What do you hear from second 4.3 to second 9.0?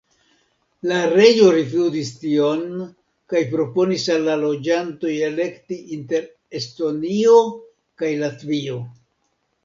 loĝantoj elekti inter Estonio kaj Latvio.